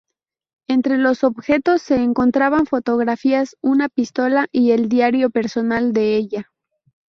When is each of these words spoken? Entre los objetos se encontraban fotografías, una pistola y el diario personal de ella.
Entre 0.67 0.97
los 0.97 1.23
objetos 1.23 1.83
se 1.83 2.01
encontraban 2.01 2.65
fotografías, 2.65 3.55
una 3.61 3.87
pistola 3.87 4.47
y 4.51 4.71
el 4.71 4.89
diario 4.89 5.29
personal 5.29 5.93
de 5.93 6.15
ella. 6.15 6.49